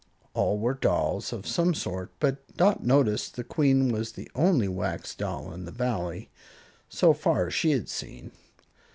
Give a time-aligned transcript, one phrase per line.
[0.33, 5.13] All were dolls of some sort; but Dot noticed the Queen was the only wax
[5.13, 6.31] doll in the Valley,
[6.89, 8.31] so far as she had seen.